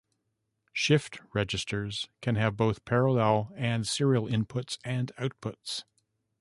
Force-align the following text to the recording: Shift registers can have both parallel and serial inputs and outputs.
Shift 0.73 1.19
registers 1.31 2.09
can 2.23 2.33
have 2.33 2.57
both 2.57 2.85
parallel 2.85 3.51
and 3.55 3.87
serial 3.87 4.25
inputs 4.25 4.79
and 4.83 5.11
outputs. 5.19 5.83